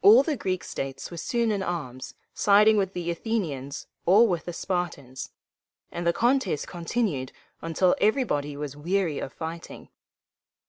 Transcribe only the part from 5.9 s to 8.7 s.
and the contest continued until everybody